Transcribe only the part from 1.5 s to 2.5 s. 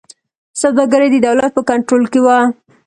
په کنټرول کې وه.